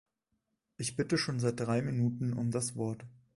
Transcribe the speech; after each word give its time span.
Ich 0.77 0.95
bitte 0.95 1.15
schon 1.15 1.39
seit 1.39 1.59
drei 1.59 1.83
Minuten 1.83 2.33
um 2.33 2.49
das 2.49 2.75
Wort. 2.75 3.05